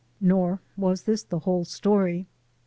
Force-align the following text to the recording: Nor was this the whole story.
Nor 0.19 0.61
was 0.75 1.03
this 1.03 1.21
the 1.21 1.37
whole 1.37 1.63
story. 1.63 2.25